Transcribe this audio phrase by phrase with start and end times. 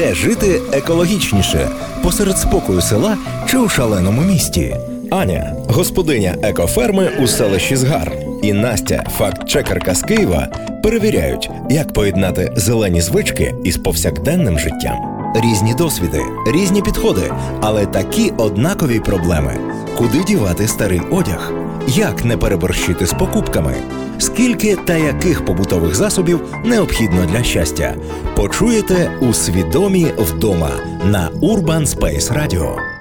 [0.00, 1.68] Де жити екологічніше?
[2.02, 3.16] Посеред спокою села
[3.48, 4.76] чи у шаленому місті?
[5.10, 8.12] Аня, господиня екоферми у селищі Згар,
[8.42, 10.48] і Настя, факт-чекерка з Києва,
[10.82, 14.96] перевіряють, як поєднати зелені звички із повсякденним життям.
[15.34, 19.56] Різні досвіди, різні підходи, але такі однакові проблеми:
[19.96, 21.52] куди дівати старий одяг,
[21.88, 23.74] як не переборщити з покупками,
[24.20, 27.94] скільки та яких побутових засобів необхідно для щастя.
[28.36, 30.70] Почуєте у свідомі вдома
[31.04, 32.99] на Urban Space Radio.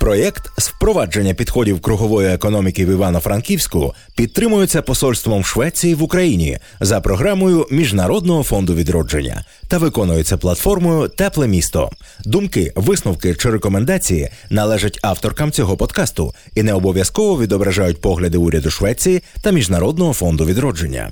[0.00, 7.66] Проєкт з впровадження підходів кругової економіки в Івано-Франківську підтримується посольством Швеції в Україні за програмою
[7.70, 11.90] Міжнародного фонду відродження та виконується платформою Тепле місто.
[12.24, 19.22] Думки, висновки чи рекомендації належать авторкам цього подкасту і не обов'язково відображають погляди уряду Швеції
[19.42, 21.10] та Міжнародного фонду відродження.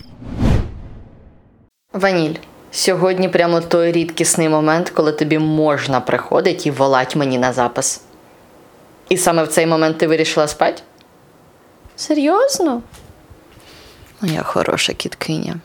[1.93, 2.35] Ваніль.
[2.71, 8.01] Сьогодні прямо той рідкісний момент, коли тобі можна приходить і волать мені на запис.
[9.09, 10.83] І саме в цей момент ти вирішила спати?
[11.97, 12.83] Серйозно?
[14.21, 15.57] Моя хороша кіткиня.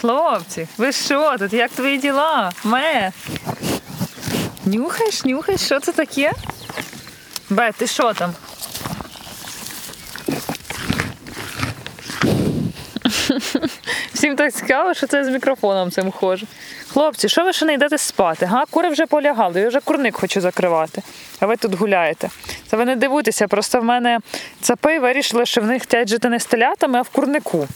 [0.00, 1.52] Хлопці, ви що тут?
[1.52, 2.52] Як твої діла?
[2.64, 3.12] Ме?
[4.64, 6.32] Нюхаєш, нюхаєш, що це таке?
[7.50, 8.34] Бе, ти що там?
[14.14, 16.46] Всім так цікаво, що це з мікрофоном цим хоже.
[16.88, 18.46] Хлопці, що ви ще не йдете спати?
[18.46, 18.64] Га?
[18.70, 21.02] Кури вже полягали, я вже курник хочу закривати.
[21.40, 22.30] А ви тут гуляєте.
[22.70, 24.18] Це ви не дивуйтеся, просто в мене
[24.60, 27.68] цапи вирішили, що в них хочуть жити не з телятами, а в курнику.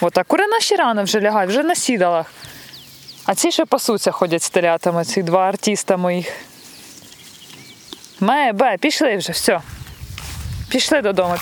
[0.00, 2.26] От, а кури наші рано вже лягають, вже на сідалах.
[3.26, 6.32] А ці ще пасуться ходять з телятами, ці два артиста моїх.
[8.20, 9.60] Ме, бе, пішли вже, все.
[10.70, 11.36] Пішли додому.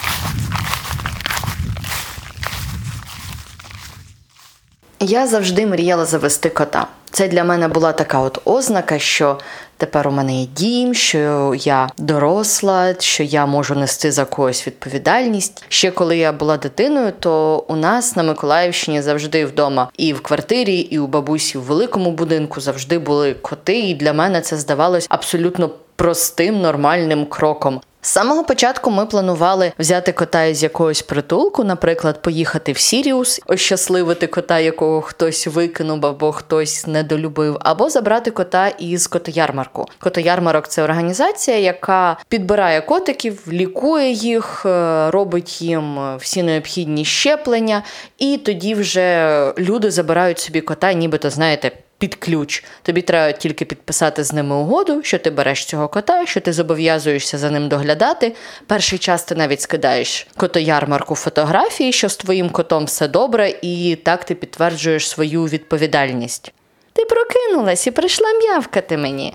[5.06, 6.86] Я завжди мріяла завести кота.
[7.10, 9.38] Це для мене була така от ознака, що
[9.76, 15.64] тепер у мене є дім, що я доросла, що я можу нести за когось відповідальність.
[15.68, 20.78] Ще коли я була дитиною, то у нас на Миколаївщині завжди вдома і в квартирі,
[20.78, 23.80] і у бабусі в великому будинку завжди були коти.
[23.80, 27.80] І для мене це здавалось абсолютно простим нормальним кроком.
[28.04, 34.26] З самого початку ми планували взяти кота із якогось притулку, наприклад, поїхати в Сіріус, ощасливити
[34.26, 39.86] кота, якого хтось викинув або хтось недолюбив, або забрати кота із котоярмарку.
[40.00, 47.82] Котоярмарок це організація, яка підбирає котиків, лікує їх, е, робить їм всі необхідні щеплення,
[48.18, 52.64] і тоді вже люди забирають собі кота, нібито знаєте під ключ.
[52.82, 57.38] Тобі треба тільки підписати з ними угоду, що ти береш цього кота, що ти зобов'язуєшся
[57.38, 58.34] за ним доглядати.
[58.66, 64.24] Перший час ти навіть скидаєш котоярмарку фотографії, що з твоїм котом все добре, і так
[64.24, 66.52] ти підтверджуєш свою відповідальність.
[66.92, 69.34] Ти прокинулась і прийшла м'явкати мені.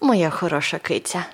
[0.00, 1.24] Моя хороша киця.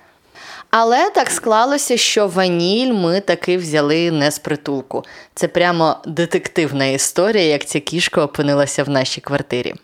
[0.70, 5.04] Але так склалося, що ваніль ми таки взяли не з притулку.
[5.34, 9.74] Це прямо детективна історія, як ця кішка опинилася в нашій квартирі.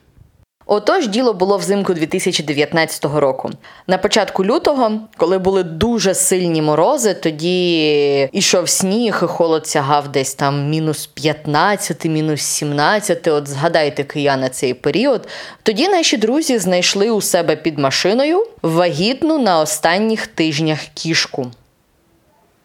[0.69, 3.51] Отож, діло було взимку 2019 року.
[3.87, 10.35] На початку лютого, коли були дуже сильні морози, тоді ішов сніг, і холод сягав десь
[10.35, 13.29] там мінус 15, мінус 17.
[13.29, 15.29] От згадайте кияни цей період.
[15.63, 21.47] Тоді наші друзі знайшли у себе під машиною вагітну на останніх тижнях кішку.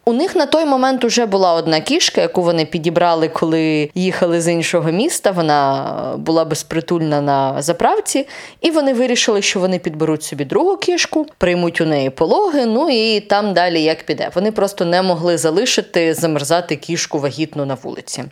[0.04, 4.52] У них на той момент уже була одна кішка, яку вони підібрали, коли їхали з
[4.52, 5.30] іншого міста.
[5.30, 8.28] Вона була безпритульна на заправці,
[8.60, 12.66] і вони вирішили, що вони підберуть собі другу кішку, приймуть у неї пологи.
[12.66, 14.30] Ну і там далі як піде.
[14.34, 18.24] Вони просто не могли залишити замерзати кішку вагітну на вулиці.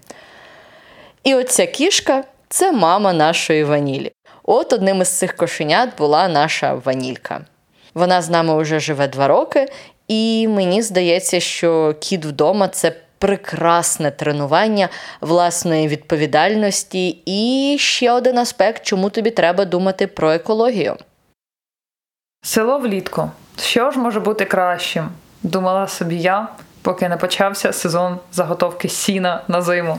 [1.25, 4.12] І оця кішка це мама нашої ванілі.
[4.42, 7.41] От одним із цих кошенят була наша ванілька.
[7.94, 9.69] Вона з нами вже живе два роки,
[10.10, 14.89] і мені здається, що кіт вдома це прекрасне тренування
[15.21, 20.97] власної відповідальності і ще один аспект, чому тобі треба думати про екологію.
[22.42, 23.30] Село влітку.
[23.60, 25.09] Що ж може бути кращим?
[25.42, 26.48] Думала собі я,
[26.83, 29.98] поки не почався сезон заготовки сіна на зиму.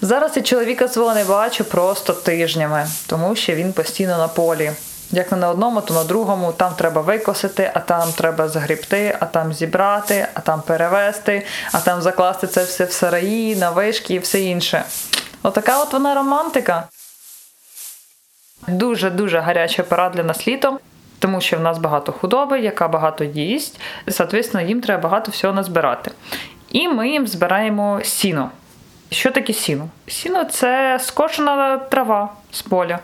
[0.00, 4.72] Зараз я чоловіка свого не бачу просто тижнями, тому що він постійно на полі.
[5.14, 6.52] Як не на одному, то на другому.
[6.52, 12.02] Там треба викосити, а там треба загрібти, а там зібрати, а там перевезти, а там
[12.02, 14.84] закласти це все в сараї, на вишки і все інше.
[15.42, 16.88] Отака от вона романтика.
[18.68, 20.78] Дуже-дуже гаряча пора для нас літом,
[21.18, 23.80] тому що в нас багато худоби, яка багато їсть.
[24.08, 26.10] Соответственно, їм треба багато всього назбирати.
[26.70, 28.50] І ми їм збираємо сіно.
[29.12, 29.88] Що таке сіно?
[30.08, 32.98] Сіно це скошена трава з поля.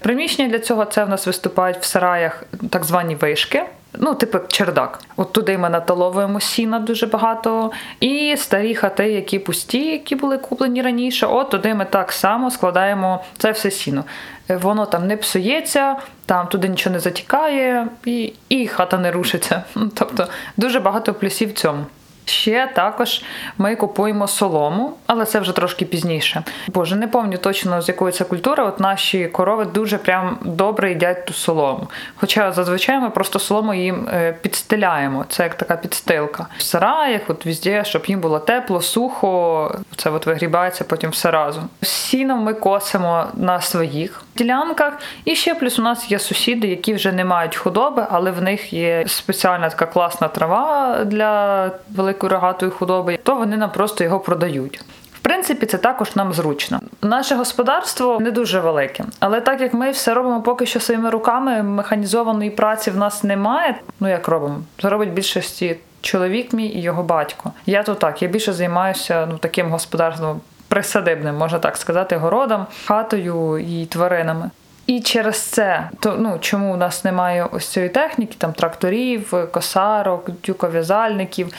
[0.00, 3.62] Приміщення для цього це в нас виступають в сараях так звані вишки.
[3.98, 5.00] Ну, типу чердак.
[5.16, 7.70] От туди ми наталовуємо сіна дуже багато.
[8.00, 13.24] І старі хати, які пусті, які були куплені раніше, от туди ми так само складаємо
[13.38, 14.04] це все сіно.
[14.48, 15.96] Воно там не псується,
[16.26, 19.62] там туди нічого не затікає, і і хата не рушиться.
[19.94, 21.86] Тобто дуже багато плюсів в цьому.
[22.24, 23.22] Ще також
[23.58, 26.42] ми купуємо солому, але це вже трошки пізніше.
[26.68, 28.62] Боже, не пам'ятаю точно з якої це культури.
[28.62, 31.88] От наші корови дуже прям добре їдять ту солому.
[32.16, 35.24] Хоча зазвичай ми просто солому їм е, підстеляємо.
[35.28, 36.46] Це як така підстилка.
[36.58, 39.74] В сараях, от везде, щоб їм було тепло, сухо.
[39.96, 41.68] Це от вигрібається потім все разом.
[41.82, 44.98] Сіном ми косимо на своїх ділянках.
[45.24, 48.72] І ще плюс у нас є сусіди, які вже не мають худоби, але в них
[48.72, 54.80] є спеціальна така класна трава для великої рогатої худоби, то вони нам просто його продають.
[55.12, 56.80] В принципі, це також нам зручно.
[57.02, 61.62] Наше господарство не дуже велике, але так як ми все робимо поки що своїми руками,
[61.62, 63.74] механізованої праці в нас немає.
[64.00, 64.60] Ну як робимо?
[64.82, 67.52] Це робить більшості чоловік мій і його батько.
[67.66, 73.58] Я то так, я більше займаюся ну таким господарством присадибним, можна так сказати, городом, хатою
[73.58, 74.50] і тваринами.
[74.86, 80.30] І через це, то ну чому у нас немає ось цієї техніки, там тракторів, косарок,
[80.46, 81.52] дюков'язальників.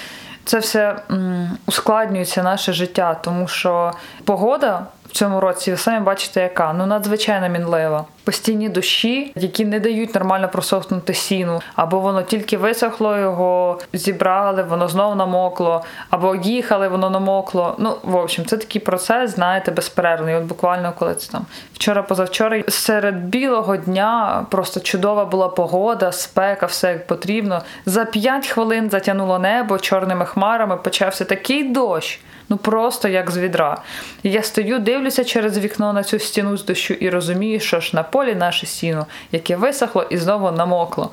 [0.46, 3.92] Це все м, ускладнюється наше життя, тому що
[4.26, 4.86] погода
[5.16, 8.06] цьому році, ви самі бачите, яка ну надзвичайно мінлива.
[8.24, 14.88] Постійні дощі, які не дають нормально просохнути сіну, або воно тільки висохло, його зібрали, воно
[14.88, 17.76] знову намокло, або їхали, воно намокло.
[17.80, 20.36] Ну, в общем, це такий процес, знаєте, безперервний.
[20.36, 26.92] От буквально коли це там вчора-позавчора, серед білого дня просто чудова була погода, спека, все
[26.92, 27.62] як потрібно.
[27.86, 32.22] За п'ять хвилин затягнуло небо чорними хмарами, почався такий дощ.
[32.50, 33.78] Ну просто як з відра.
[34.24, 38.04] Я стою, дивлюся через вікно на цю стіну з дощу і розумію, що ж на
[38.04, 41.12] полі наше сіно, яке висохло і знову намокло.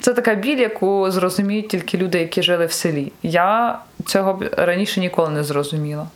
[0.00, 3.12] Це така біль, яку зрозуміють тільки люди, які жили в селі.
[3.22, 6.06] Я цього раніше ніколи не зрозуміла.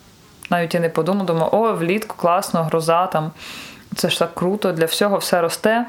[0.49, 3.31] Навіть я не подумала, думаю, о, влітку класно, гроза там.
[3.95, 5.85] Це ж так круто, для всього все росте.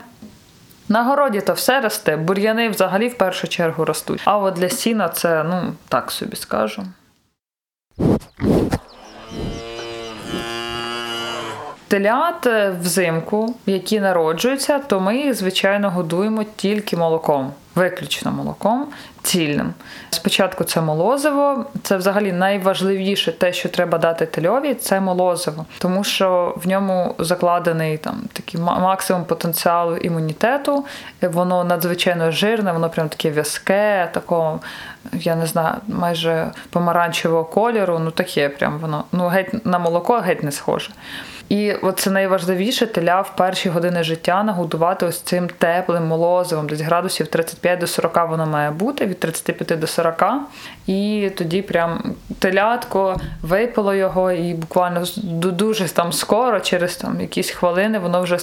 [0.89, 4.21] На городі то все росте, бур'яни взагалі в першу чергу ростуть.
[4.25, 6.83] А от для сіна це, ну, так собі скажу.
[11.89, 18.87] Телят е, взимку, які народжуються, то ми їх, звичайно, годуємо тільки молоком, виключно молоком
[19.27, 19.75] цільним.
[20.11, 26.55] Спочатку це молозиво, це взагалі найважливіше те, що треба дати тельові, це молозиво, тому що
[26.57, 30.85] в ньому закладений там такий максимум потенціалу імунітету,
[31.23, 34.61] воно надзвичайно жирне, воно прям таке в'язке, такого,
[35.13, 37.99] я не знаю, майже помаранчевого кольору.
[37.99, 39.05] Ну таке прям воно.
[39.13, 40.91] Ну, геть на молоко геть не схоже.
[41.49, 47.27] І це найважливіше теля в перші години життя нагодувати ось цим теплим молозивом, десь градусів
[47.27, 50.25] 35 до 40 воно має бути, від 35 до 40.
[50.87, 57.99] І тоді прям телятко випило його, і буквально дуже там скоро, через там якісь хвилини,
[57.99, 58.39] воно вже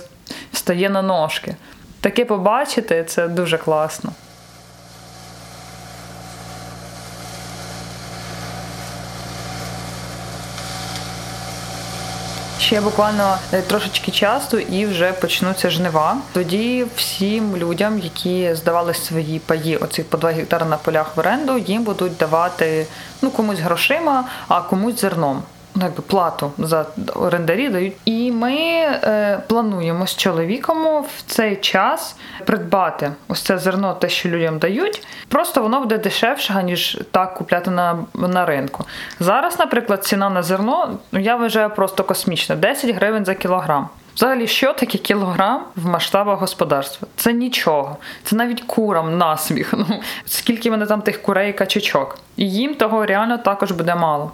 [0.53, 1.55] стає на ножки.
[2.01, 4.11] Таке побачити це дуже класно.
[12.73, 16.17] Ще буквально е, трошечки часу і вже почнуться жнива.
[16.33, 21.57] Тоді всім людям, які здавали свої паї, оцих по 2 гектари на полях в оренду,
[21.57, 22.85] їм будуть давати
[23.21, 25.43] ну комусь грошима, а комусь зерном
[25.75, 27.93] ну, якби плату за орендарі дають.
[28.05, 32.15] І ми е, плануємо з чоловіком в цей час
[32.45, 35.07] придбати ось це зерно, те, що людям дають.
[35.27, 38.85] Просто воно буде дешевше, ніж так купляти на на ринку.
[39.19, 43.89] Зараз, наприклад, ціна на зерно ну, я вважаю просто космічна: 10 гривень за кілограм.
[44.15, 47.07] Взагалі, що таке кілограм в масштабах господарства?
[47.15, 47.97] Це нічого.
[48.23, 49.73] Це навіть курам насміх.
[49.73, 49.85] Ну,
[50.25, 52.17] Скільки мене там тих курей і качечок.
[52.37, 54.31] І їм того реально також буде мало.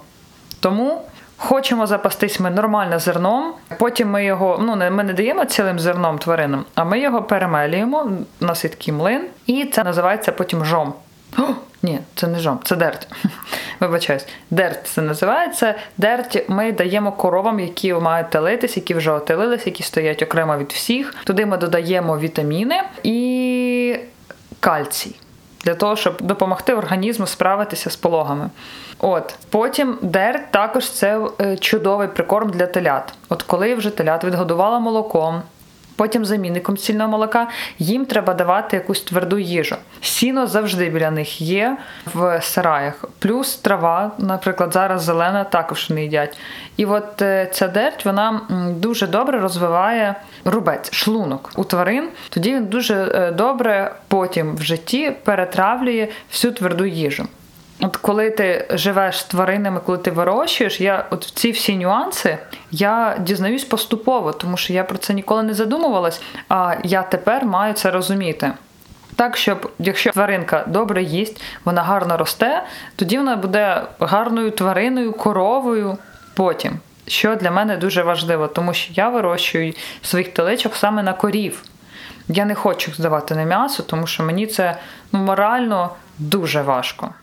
[0.60, 1.02] Тому
[1.42, 6.18] Хочемо запастись ми нормально зерном, потім ми його, ну не ми не даємо цілим зерном
[6.18, 10.94] тваринам, а ми його перемелюємо на сіткий млин, і це називається потім жом.
[11.38, 11.42] О,
[11.82, 13.08] Ні, це не жом, це дерть.
[13.80, 15.74] Вибачаюсь, дерть це називається.
[15.96, 21.14] Дерть ми даємо коровам, які мають телитись, які вже отелились, які стоять окремо від всіх.
[21.24, 23.96] Туди ми додаємо вітаміни і
[24.60, 25.16] кальцій
[25.64, 28.50] для того, щоб допомогти організму справитися з пологами.
[29.00, 33.12] От Потім дерть також це е, чудовий прикорм для телят.
[33.28, 35.42] От коли вже телят відгодувала молоком,
[36.00, 39.76] Потім замінником сільного молока їм треба давати якусь тверду їжу.
[40.00, 41.76] Сіно завжди біля них є
[42.14, 43.04] в сараях.
[43.18, 46.38] Плюс трава, наприклад, зараз зелена, також не їдять.
[46.76, 48.40] І от е, ця дерть вона
[48.76, 50.14] дуже добре розвиває
[50.44, 52.08] рубець, шлунок у тварин.
[52.28, 57.26] Тоді він дуже е, добре потім в житті перетравлює всю тверду їжу.
[57.82, 62.38] От коли ти живеш з тваринами, коли ти вирощуєш, я от ці всі нюанси
[62.70, 67.74] я дізнаюсь поступово, тому що я про це ніколи не задумувалась, а я тепер маю
[67.74, 68.52] це розуміти.
[69.16, 72.62] Так, щоб якщо тваринка добре їсть, вона гарно росте,
[72.96, 75.98] тоді вона буде гарною твариною, коровою
[76.34, 76.78] потім.
[77.06, 81.62] Що для мене дуже важливо, тому що я вирощую своїх теличок саме на корів.
[82.28, 84.76] Я не хочу здавати на м'ясо, тому що мені це
[85.12, 87.14] ну, морально дуже важко.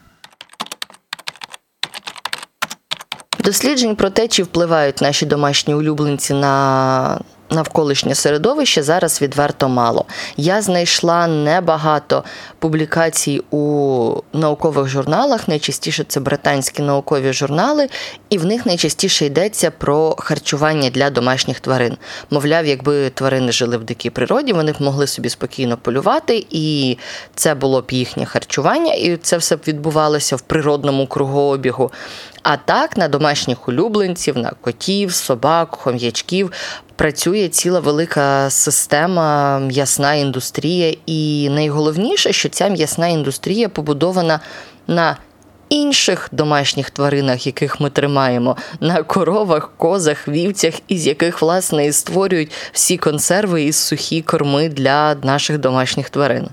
[3.47, 10.05] Досліджень про те, чи впливають наші домашні улюбленці на навколишнє середовище зараз відверто мало.
[10.37, 12.23] Я знайшла небагато
[12.59, 15.47] публікацій у наукових журналах.
[15.47, 17.89] Найчастіше це британські наукові журнали,
[18.29, 21.97] і в них найчастіше йдеться про харчування для домашніх тварин.
[22.29, 26.97] Мовляв, якби тварини жили в дикій природі, вони б могли собі спокійно полювати, і
[27.35, 31.91] це було б їхнє харчування, і це все б відбувалося в природному кругообігу.
[32.43, 36.51] А так на домашніх улюбленців, на котів, собак, хом'ячків
[36.97, 40.95] працює ціла велика система, м'ясна індустрія.
[41.05, 44.39] І найголовніше, що ця м'ясна індустрія побудована
[44.87, 45.17] на
[45.69, 52.51] інших домашніх тваринах, яких ми тримаємо, на коровах, козах, вівцях, із яких, власне, і створюють
[52.71, 56.47] всі консерви і сухі корми для наших домашніх тварин.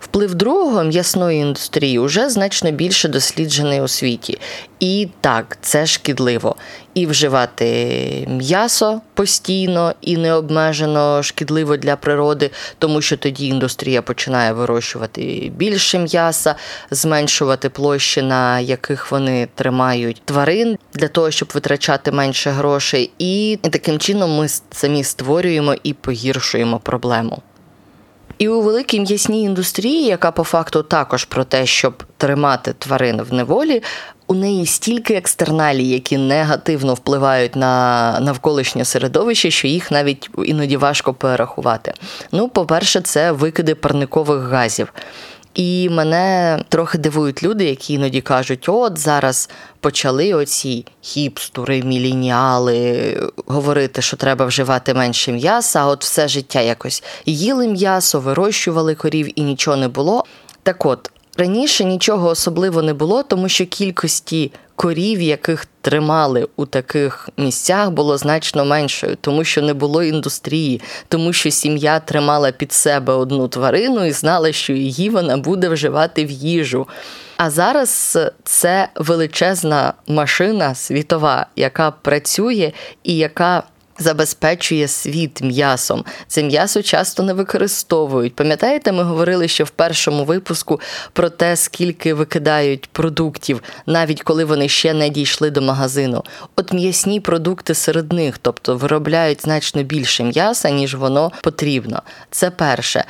[0.00, 4.38] Вплив другого м'ясної індустрії вже значно більше досліджений у світі.
[4.80, 6.56] І так, це шкідливо.
[6.94, 15.52] І вживати м'ясо постійно і необмежено шкідливо для природи, тому що тоді індустрія починає вирощувати
[15.56, 16.54] більше м'яса,
[16.90, 23.10] зменшувати площі, на яких вони тримають тварин, для того, щоб витрачати менше грошей.
[23.18, 27.42] І таким чином ми самі створюємо і погіршуємо проблему.
[28.38, 33.32] І у великій м'ясній індустрії, яка по факту також про те, щоб тримати тварин в
[33.32, 33.82] неволі,
[34.26, 41.14] у неї стільки екстерналій, які негативно впливають на навколишнє середовище, що їх навіть іноді важко
[41.14, 41.92] перерахувати.
[42.32, 44.92] Ну, по-перше, це викиди парникових газів.
[45.58, 49.50] І мене трохи дивують люди, які іноді кажуть: от зараз
[49.80, 57.02] почали оці хіпстури, мілініали говорити, що треба вживати менше м'яса, а от все життя якось
[57.26, 60.24] їли м'ясо, вирощували корів і нічого не було.
[60.62, 61.10] Так от.
[61.36, 68.18] Раніше нічого особливо не було, тому що кількості корів, яких тримали у таких місцях, було
[68.18, 74.04] значно меншою, тому що не було індустрії, тому що сім'я тримала під себе одну тварину
[74.04, 76.86] і знала, що її вона буде вживати в їжу.
[77.36, 83.62] А зараз це величезна машина світова, яка працює і яка
[83.98, 86.04] забезпечує світ м'ясом.
[86.26, 88.34] Це м'ясо часто не використовують.
[88.34, 90.80] Пам'ятаєте, ми говорили, ще в першому випуску
[91.12, 96.24] про те, скільки викидають продуктів, навіть коли вони ще не дійшли до магазину.
[96.56, 102.02] От м'ясні продукти серед них, тобто виробляють значно більше м'яса, ніж воно потрібно.
[102.30, 103.04] Це перше.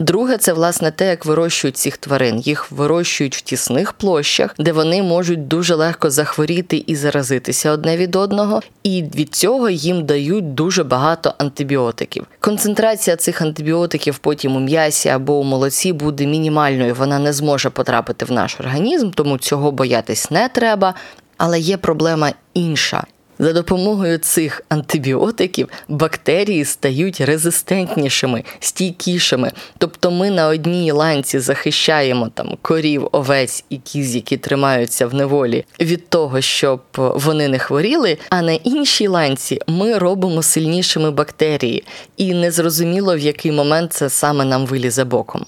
[0.00, 2.38] Друге, це власне те, як вирощують цих тварин.
[2.38, 8.16] Їх вирощують в тісних площах, де вони можуть дуже легко захворіти і заразитися одне від
[8.16, 12.26] одного, і від цього їм дають дуже багато антибіотиків.
[12.40, 16.94] Концентрація цих антибіотиків потім у м'ясі або у молоці буде мінімальною.
[16.94, 20.94] Вона не зможе потрапити в наш організм, тому цього боятись не треба.
[21.36, 23.04] Але є проблема інша.
[23.40, 29.52] За допомогою цих антибіотиків бактерії стають резистентнішими, стійкішими.
[29.78, 35.64] Тобто ми на одній ланці захищаємо там корів, овець і кіз, які тримаються в неволі,
[35.80, 38.18] від того, щоб вони не хворіли.
[38.30, 41.84] А на іншій ланці ми робимо сильнішими бактерії,
[42.16, 45.46] і незрозуміло в який момент це саме нам вилізе боком.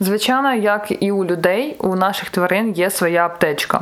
[0.00, 3.80] Звичайно, як і у людей, у наших тварин є своя аптечка.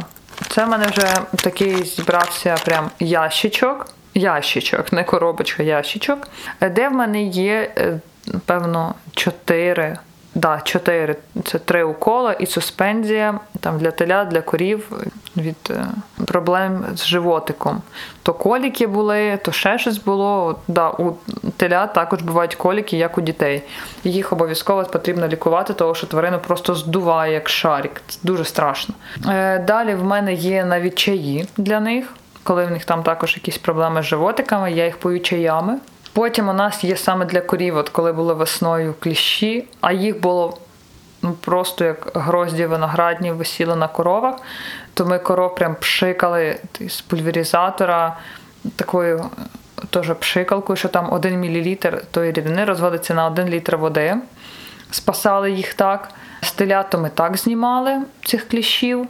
[0.49, 3.87] Це в мене вже такий зібрався прям ящичок.
[4.15, 6.29] Ящичок, не коробочка, ящичок,
[6.61, 8.01] де в мене є, е,
[8.47, 9.99] певно, чотири.
[10.35, 11.17] Да, чотири.
[11.45, 14.93] Це три укола і суспензія там для теля, для корів
[15.37, 15.87] від е,
[16.27, 17.83] проблем з животиком.
[18.23, 20.59] То коліки були, то ще щось було.
[20.69, 21.17] Да, У
[21.57, 23.63] теля також бувають коліки, як у дітей.
[24.05, 28.03] Їх обов'язково потрібно лікувати, тому що тварину просто здуває як шарик.
[28.09, 28.95] Це дуже страшно.
[29.29, 33.59] Е, далі в мене є навіть чаї для них, коли в них там також якісь
[33.59, 35.79] проблеми з животиками, я їх пою чаями.
[36.13, 40.59] Потім у нас є саме для корів, от коли були весною кліщі, а їх було
[41.41, 44.35] просто як грозді виноградні висіли на коровах,
[44.95, 48.17] то ми коров прям пшикали з пульверізатора
[48.77, 49.31] такою
[49.91, 51.77] теж пшикалкою, що там 1 мл
[52.11, 54.17] тої рідини розводиться на 1 літр води.
[54.91, 56.09] Спасали їх так.
[56.43, 59.09] Стеляту ми так знімали цих кліщів.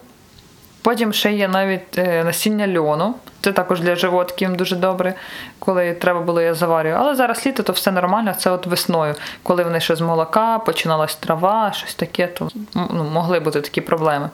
[0.82, 3.14] Потім ще є навіть е, насіння льону.
[3.42, 5.14] Це також для животків дуже добре,
[5.58, 6.96] коли треба було, я заварюю.
[6.98, 8.34] Але зараз літо, то все нормально.
[8.38, 13.40] Це от весною, коли вони ще з молока, починалась трава, щось таке, то ну, могли
[13.40, 14.30] бути такі проблеми.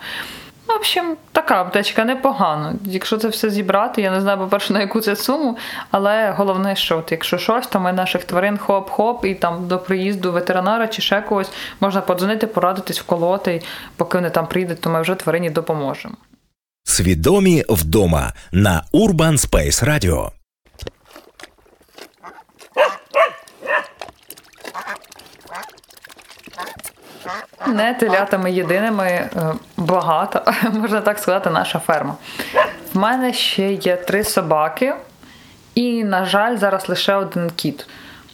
[0.66, 2.74] В общем, така аптечка непогана.
[2.84, 5.56] Якщо це все зібрати, я не знаю, по-перше, на яку це суму,
[5.90, 10.32] але головне, що от якщо щось, то ми наших тварин хоп-хоп, і там до приїзду
[10.32, 11.50] ветеринара чи ще когось
[11.80, 13.62] можна подзвонити, порадитись, вколоти,
[13.96, 16.14] поки вони там прийдуть, то ми вже тварині допоможемо.
[16.88, 20.30] Свідомі вдома на Urban Space Radio.
[27.66, 29.30] Не телятами єдиними е,
[29.76, 32.16] багато, можна так сказати, наша ферма.
[32.94, 34.94] В мене ще є три собаки,
[35.74, 37.86] і, на жаль, зараз лише один кіт.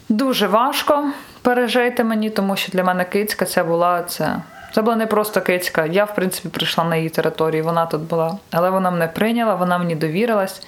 [0.08, 1.10] Дуже важко
[1.42, 4.36] пережити мені, тому що для мене кицька це була це.
[4.74, 5.86] Це була не просто кицька.
[5.86, 8.38] Я, в принципі, прийшла на її територію, вона тут була.
[8.50, 10.62] Але вона мене прийняла, вона мені довірилась.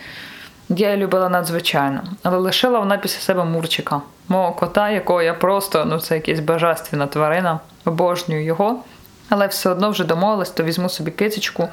[0.68, 2.04] Я її любила надзвичайно.
[2.22, 7.06] Але лишила вона після себе Мурчика, мого кота, якого я просто, ну це якась божественна
[7.06, 8.76] тварина, обожнюю його.
[9.28, 11.68] Але все одно вже домовилась, то візьму собі кицечку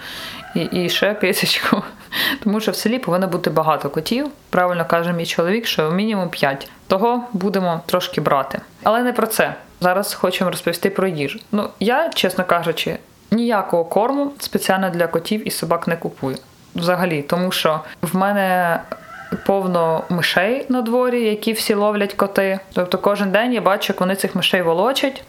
[0.56, 1.84] і і ще кицечку.
[2.44, 4.28] Тому що в селі повинно бути багато котів.
[4.50, 6.70] Правильно каже мій чоловік, що мінімум 5.
[6.88, 8.62] Того будемо трошки брати.
[8.84, 9.56] Але не про це.
[9.82, 11.40] Зараз хочемо розповісти про їжу.
[11.52, 12.98] Ну, я, чесно кажучи,
[13.32, 16.38] ніякого корму спеціально для котів і собак не купую.
[16.76, 18.80] Взагалі, тому що в мене
[19.46, 22.60] повно мишей на дворі, які всі ловлять коти.
[22.74, 25.24] Тобто кожен день я бачу, як вони цих мишей волочать,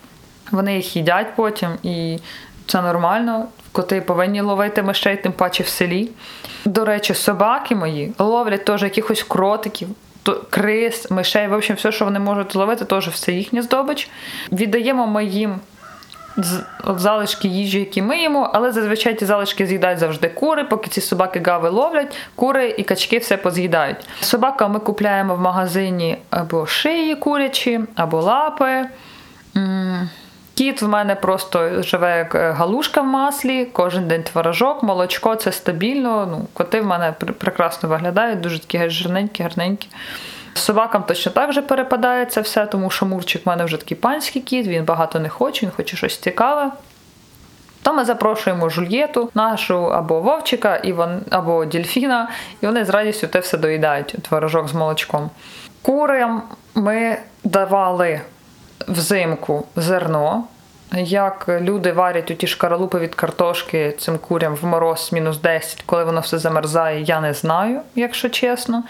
[0.50, 2.18] вони їх їдять потім, і
[2.66, 3.46] це нормально.
[3.72, 6.10] Коти повинні ловити мишей, тим паче в селі.
[6.64, 9.88] До речі, собаки мої ловлять теж якихось кротиків.
[10.50, 14.10] Крис, мишей, в общем, все, що вони можуть зловити, теж все їхня здобич.
[14.52, 15.60] Віддаємо ми їм
[16.96, 21.42] залишки їжі, які ми їмо, але зазвичай ті залишки з'їдають завжди кури, поки ці собаки
[21.46, 24.08] гави ловлять, кури і качки все поз'їдають.
[24.20, 28.86] Собака ми купляємо в магазині або шиї курячі, або лапи.
[30.54, 35.52] Кіт в мене просто живе як е, галушка в маслі, кожен день творожок, молочко це
[35.52, 36.26] стабільно.
[36.30, 39.88] Ну, Коти в мене прекрасно виглядають, дуже такі жирненькі, гарненькі.
[40.54, 44.42] Собакам точно так же перепадає це все, тому що Мурчик в мене вже такий панський
[44.42, 46.70] кіт, він багато не хоче, він хоче щось цікаве.
[47.82, 50.82] То ми запрошуємо жульєту нашу або вовчика,
[51.30, 52.28] або дільфіна,
[52.60, 55.30] і вони з радістю те все доїдають, творожок з молочком.
[55.82, 56.42] Курям
[56.74, 58.20] ми давали
[58.88, 60.44] взимку зерно.
[60.96, 66.04] Як люди варять у ті шкаралупи від картошки цим курям в мороз мінус 10, коли
[66.04, 68.82] воно все замерзає, я не знаю, якщо чесно.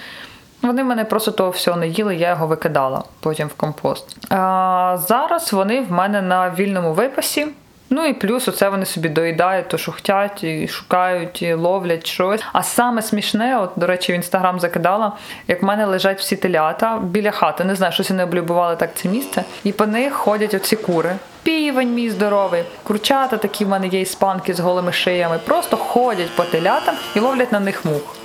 [0.63, 4.17] Вони мене просто того всього не їли, я його викидала потім в компост.
[4.31, 7.47] А Зараз вони в мене на вільному випасі.
[7.91, 12.41] Ну і плюс оце вони собі доїдають, то що хотять, і шукають, і ловлять щось.
[12.53, 15.13] А саме смішне, от, до речі, в інстаграм закидала,
[15.49, 17.65] як в мене лежать всі телята біля хати.
[17.65, 19.45] Не знаю, щось вони облюбували так це місце.
[19.65, 21.17] І по них ходять оці кури.
[21.43, 25.39] Півень мій здоровий, курчата такі в мене є іспанки з голими шиями.
[25.45, 28.24] Просто ходять по телятам і ловлять на них мух.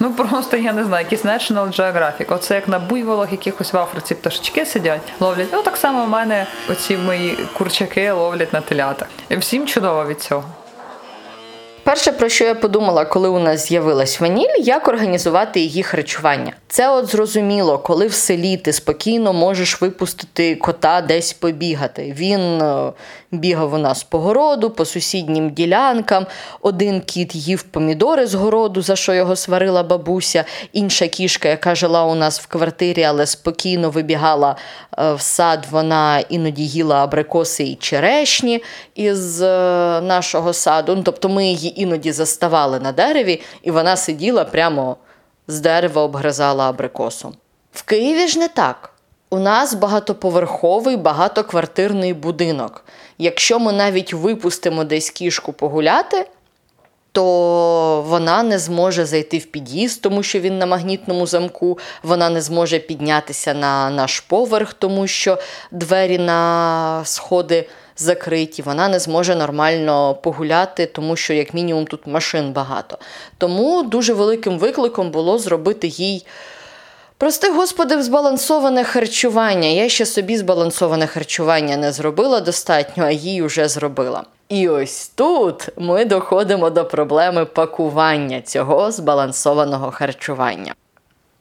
[0.00, 2.34] Ну просто я не знаю, якийсь National Geographic.
[2.34, 5.48] Оце як на буйволах якихось в Африці пташечки сидять, ловлять.
[5.52, 9.06] Ну так само в мене оці мої курчаки ловлять на телята.
[9.30, 10.44] Всім чудово від цього.
[11.86, 16.52] Перше, про що я подумала, коли у нас з'явилась ваніль, як організувати її харчування.
[16.68, 22.14] Це от зрозуміло, коли в селі ти спокійно можеш випустити кота десь побігати.
[22.18, 22.92] Він е,
[23.30, 26.26] бігав у нас по городу, по сусіднім ділянкам.
[26.60, 30.44] Один кіт їв помідори з городу, за що його сварила бабуся.
[30.72, 34.56] Інша кішка, яка жила у нас в квартирі, але спокійно вибігала
[34.98, 38.62] е, в сад, вона іноді їла абрикоси і черешні
[38.94, 39.46] із е,
[40.00, 40.96] нашого саду.
[40.96, 44.96] Ну, тобто ми її іноді заставали на дереві, і вона сиділа прямо
[45.48, 47.34] з дерева обгризала абрикосом.
[47.72, 48.92] В Києві ж не так.
[49.30, 52.84] У нас багатоповерховий багатоквартирний будинок.
[53.18, 56.26] Якщо ми навіть випустимо десь кішку погуляти,
[57.12, 62.40] то вона не зможе зайти в під'їзд, тому що він на магнітному замку, вона не
[62.40, 65.38] зможе піднятися на наш поверх, тому що
[65.70, 72.52] двері на сходи закриті, вона не зможе нормально погуляти, тому що, як мінімум, тут машин
[72.52, 72.98] багато.
[73.38, 76.26] Тому дуже великим викликом було зробити їй
[77.18, 79.68] Прости, господи, збалансоване харчування.
[79.68, 84.24] Я ще собі збалансоване харчування не зробила достатньо, а їй уже зробила.
[84.48, 90.74] І ось тут ми доходимо до проблеми пакування цього збалансованого харчування.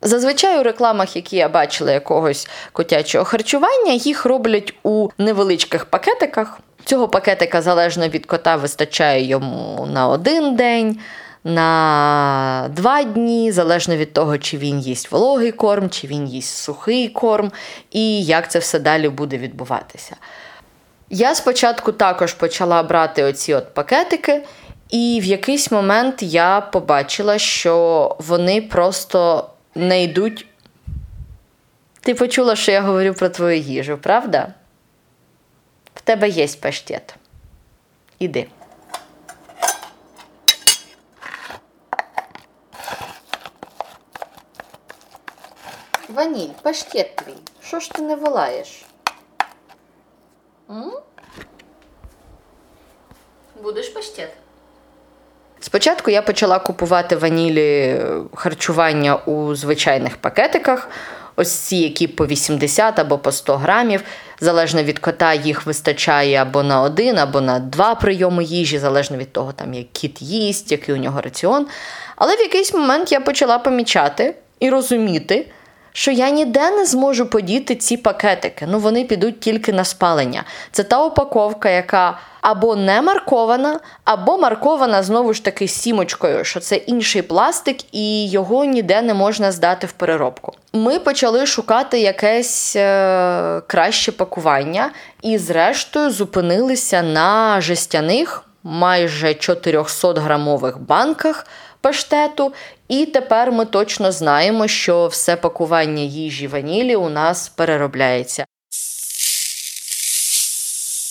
[0.05, 6.59] Зазвичай у рекламах, які я бачила якогось котячого харчування, їх роблять у невеличких пакетиках.
[6.85, 10.99] Цього пакетика залежно від кота вистачає йому на один день,
[11.43, 17.09] на два дні, залежно від того, чи він їсть вологий корм, чи він їсть сухий
[17.09, 17.51] корм,
[17.91, 20.15] і як це все далі буде відбуватися.
[21.09, 24.41] Я спочатку також почала брати оці от пакетики,
[24.89, 30.47] і в якийсь момент я побачила, що вони просто не йдуть.
[31.99, 34.53] Ти почула, що я говорю про твою їжу, правда?
[35.95, 37.15] В тебе є паштет.
[38.19, 38.47] Іди.
[46.09, 47.37] Ваніль, паштет твій.
[47.63, 48.85] Що ж ти не волаєш?
[50.69, 50.91] М?
[53.61, 54.37] Будеш паштет?
[55.65, 58.01] Спочатку я почала купувати ванілі
[58.35, 60.89] харчування у звичайних пакетиках.
[61.35, 64.03] Ось ці, які по 80 або по 100 грамів.
[64.39, 69.33] Залежно від кота, їх вистачає або на один, або на два прийоми їжі, залежно від
[69.33, 71.67] того, там, як кіт їсть, який у нього раціон.
[72.15, 75.47] Але в якийсь момент я почала помічати і розуміти,
[75.95, 78.67] що я ніде не зможу подіти ці пакетики.
[78.69, 80.43] Ну вони підуть тільки на спалення.
[80.71, 86.75] Це та упаковка, яка або не маркована, або маркована знову ж таки сімочкою, що це
[86.75, 90.53] інший пластик, і його ніде не можна здати в переробку.
[90.73, 100.79] Ми почали шукати якесь е- краще пакування, і, зрештою, зупинилися на жестяних, майже 400 грамових
[100.79, 101.45] банках
[101.85, 102.53] паштету.
[102.87, 108.45] І тепер ми точно знаємо, що все пакування їжі ванілі у нас переробляється.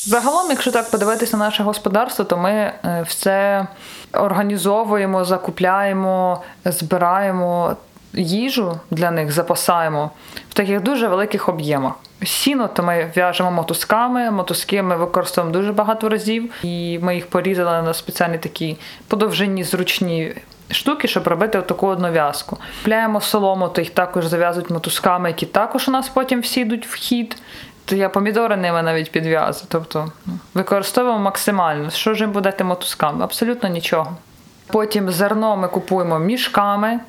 [0.06, 3.66] Загалом, якщо так подивитися на наше господарство, то ми е, все
[4.12, 7.76] організовуємо, закупляємо, збираємо
[8.12, 10.10] їжу для них, запасаємо
[10.50, 11.92] в таких дуже великих об'ємах.
[12.24, 14.30] Сіно то ми в'яжемо мотузками.
[14.30, 18.76] Мотузки ми використовуємо дуже багато разів, і ми їх порізали на спеціальні такі
[19.08, 20.34] подовжені зручні
[20.70, 22.58] штуки, щоб робити таку одну в'язку.
[22.84, 26.94] Пляємо солому, то їх також зав'язують мотузками, які також у нас потім всі йдуть в
[26.94, 27.36] хід.
[27.84, 29.66] То я помідори ними навіть підв'язую.
[29.68, 31.90] Тобто ну, використовуємо максимально.
[31.90, 33.24] Що ж їм будете мотузками?
[33.24, 34.16] Абсолютно нічого.
[34.66, 37.00] Потім зерно ми купуємо мішками.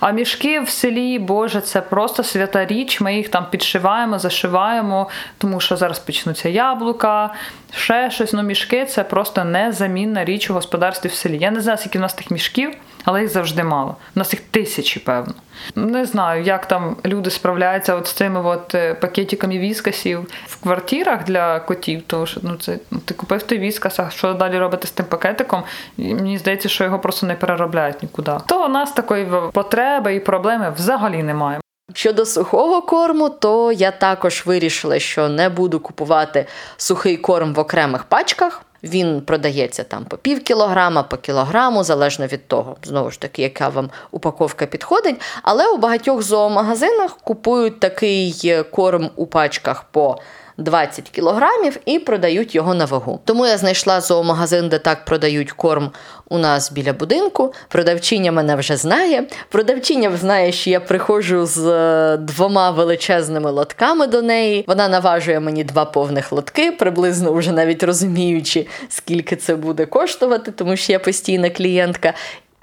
[0.00, 3.00] А мішки в селі, Боже, це просто свята річ.
[3.00, 7.34] Ми їх там підшиваємо, зашиваємо, тому що зараз почнуться яблука,
[7.74, 8.32] ще щось.
[8.32, 11.38] Ну, мішки це просто незамінна річ у господарстві в селі.
[11.40, 13.96] Я не знаю, скільки в нас тих мішків, але їх завжди мало.
[14.16, 15.34] У нас їх тисячі, певно.
[15.74, 21.24] Не знаю, як там люди справляються от з цими от е, пакетиками віскасів в квартирах
[21.24, 22.02] для котів.
[22.06, 25.06] Тому що ну це ну, ти купив той віскас, а що далі робити з тим
[25.06, 25.62] пакетиком?
[25.96, 28.32] І мені здається, що його просто не переробляють нікуди.
[28.46, 31.60] То у нас такої потреби і проблеми взагалі немає.
[31.94, 38.04] Щодо сухого корму, то я також вирішила, що не буду купувати сухий корм в окремих
[38.04, 38.62] пачках.
[38.82, 43.68] Він продається там по пів кілограма, по кілограму, залежно від того, знову ж таки, яка
[43.68, 45.20] вам упаковка підходить.
[45.42, 50.18] Але у багатьох зоомагазинах купують такий корм у пачках по
[50.58, 53.20] 20 кілограмів і продають його на вагу.
[53.24, 55.90] Тому я знайшла зоомагазин, де так продають корм
[56.28, 57.52] у нас біля будинку.
[57.68, 59.24] Продавчиня мене вже знає.
[59.48, 64.64] Продавчиня знає, що я приходжу з е, двома величезними лотками до неї.
[64.66, 70.76] Вона наважує мені два повних лотки, приблизно вже навіть розуміючи, скільки це буде коштувати, тому
[70.76, 72.14] що я постійна клієнтка.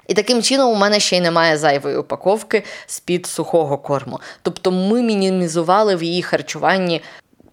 [0.08, 4.20] І таким чином у мене ще й немає зайвої упаковки з-під сухого корму.
[4.42, 7.02] Тобто ми мінімізували в її харчуванні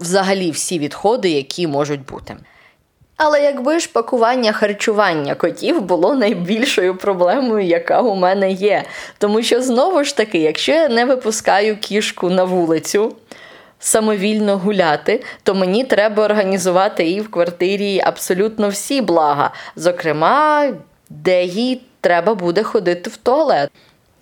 [0.04, 2.36] взагалі всі відходи, які можуть бути.
[3.18, 8.84] Але якби ж пакування харчування котів було найбільшою проблемою, яка у мене є.
[9.18, 13.16] Тому що знову ж таки, якщо я не випускаю кішку на вулицю
[13.80, 20.70] самовільно гуляти, то мені треба організувати їй в квартирі абсолютно всі блага, зокрема,
[21.10, 23.70] де їй треба буде ходити в туалет.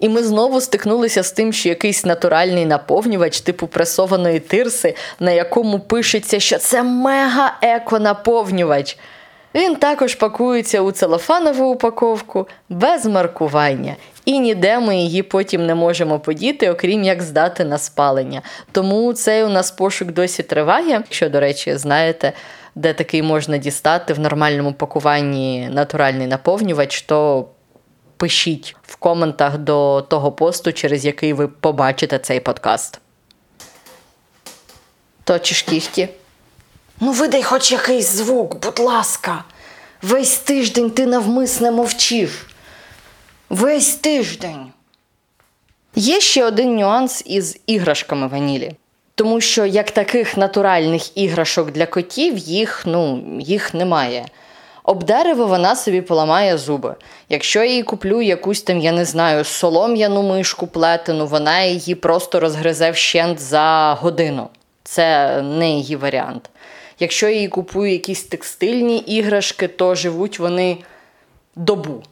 [0.01, 5.79] І ми знову стикнулися з тим, що якийсь натуральний наповнювач, типу пресованої тирси, на якому
[5.79, 8.97] пишеться, що це мега-еко-наповнювач.
[9.55, 13.95] Він також пакується у целофанову упаковку без маркування.
[14.25, 18.41] І ніде ми її потім не можемо подіти, окрім як здати на спалення.
[18.71, 20.89] Тому цей у нас пошук досі триває.
[20.89, 22.33] Якщо, до речі, знаєте,
[22.75, 27.45] де такий можна дістати в нормальному пакуванні натуральний наповнювач, то
[28.21, 32.99] пишіть в коментах до того посту, через який ви побачите цей подкаст.
[35.23, 36.09] Точиш кіхті?
[36.99, 39.43] Ну, видай хоч якийсь звук, будь ласка.
[40.01, 42.47] Весь тиждень ти навмисне мовчив.
[43.49, 44.71] Весь тиждень.
[45.95, 48.71] Є ще один нюанс із іграшками ванілі.
[49.15, 54.25] Тому що як таких натуральних іграшок для котів їх ну, їх немає.
[54.91, 56.95] Об дерево вона собі поламає зуби.
[57.29, 62.39] Якщо я їй куплю якусь там, я не знаю, солом'яну мишку плетену, вона її просто
[62.39, 64.49] розгризе вщент за годину.
[64.83, 66.49] Це не її варіант.
[66.99, 70.77] Якщо я їй купую якісь текстильні іграшки, то живуть вони
[71.55, 72.03] добу.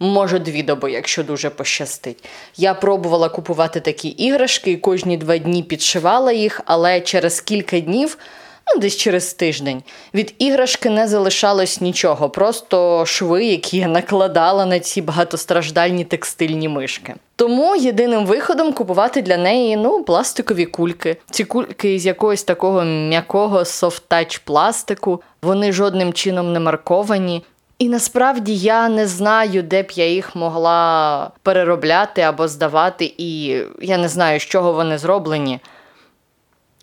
[0.00, 2.24] Може, дві доби, якщо дуже пощастить.
[2.56, 8.18] Я пробувала купувати такі іграшки і кожні два дні підшивала їх, але через кілька днів,
[8.66, 9.82] ну десь через тиждень,
[10.14, 17.14] від іграшки не залишалось нічого, просто шви, які я накладала на ці багатостраждальні текстильні мишки.
[17.36, 21.16] Тому єдиним виходом купувати для неї ну, пластикові кульки.
[21.30, 27.42] Ці кульки з якогось такого м'якого soft-touch пластику, вони жодним чином не марковані.
[27.78, 33.46] І насправді я не знаю, де б я їх могла переробляти або здавати, і
[33.80, 35.60] я не знаю, з чого вони зроблені,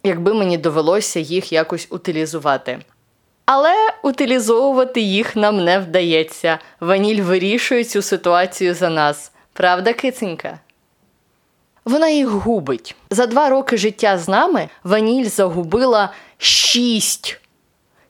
[0.04, 2.80] якби мені довелося їх якось утилізувати.
[3.46, 6.60] Але утилізовувати їх нам не вдається.
[6.80, 9.32] Ваніль вирішує цю ситуацію за нас.
[9.54, 10.60] Правда, киценька?
[11.86, 12.96] Вона їх губить.
[13.10, 17.42] За два роки життя з нами Ваніль загубила шість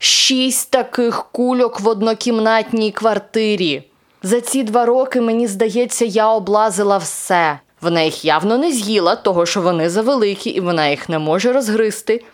[0.01, 3.83] шість таких кульок в однокімнатній квартирі.
[4.23, 7.59] За ці два роки, мені здається, я облазила все.
[7.81, 12.25] Вона їх явно не з'їла, того що вони завеликі, і вона їх не може розгризти.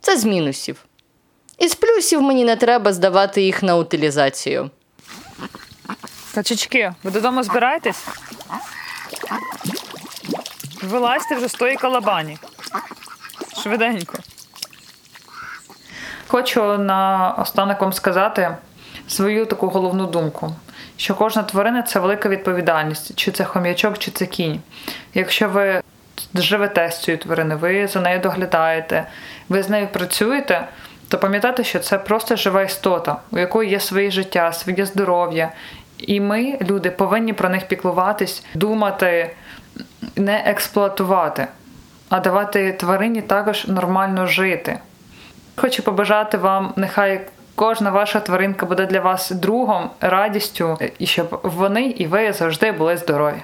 [0.00, 0.84] Це з мінусів.
[1.58, 4.70] Із плюсів мені не треба здавати їх на утилізацію.
[6.34, 8.06] Качечки, ви додому збираєтесь?
[10.82, 12.38] Вилазьте вже з тої калабані.
[13.62, 14.18] Швиденько.
[16.28, 18.56] Хочу на останок вам сказати
[19.08, 20.54] свою таку головну думку,
[21.00, 24.60] що кожна тварина це велика відповідальність, чи це хом'ячок, чи це кінь.
[25.14, 25.82] Якщо ви
[26.34, 29.06] живете з цією твариною, ви за нею доглядаєте,
[29.48, 30.68] ви з нею працюєте,
[31.08, 35.52] то пам'ятайте, що це просто жива істота, у якої є своє життя, своє здоров'я.
[35.98, 39.30] І ми, люди, повинні про них піклуватись, думати,
[40.16, 41.46] не експлуатувати,
[42.08, 44.78] а давати тварині також нормально жити.
[45.56, 47.20] Хочу побажати вам, нехай
[47.60, 52.96] кожна ваша тваринка буде для вас другом, радістю, і щоб вони і ви завжди були
[52.96, 53.42] здорові.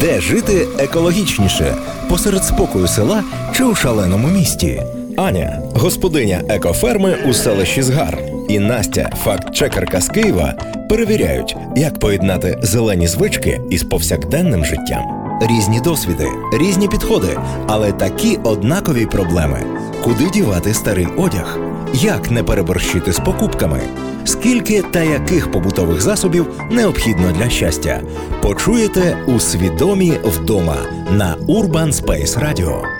[0.00, 1.74] Де жити екологічніше
[2.08, 3.24] посеред спокою села
[3.56, 4.82] чи у шаленому місті?
[5.16, 10.54] Аня, господиня екоферми у селищі Згар, і Настя, факт-чекерка з Києва,
[10.90, 15.02] перевіряють, як поєднати зелені звички із повсякденним життям.
[15.42, 19.58] Різні досвіди, різні підходи, але такі однакові проблеми:
[20.04, 21.58] куди дівати старий одяг,
[21.94, 23.80] як не переборщити з покупками,
[24.24, 28.00] скільки та яких побутових засобів необхідно для щастя.
[28.42, 30.76] Почуєте у свідомі вдома
[31.10, 32.99] на Urban Space Radio.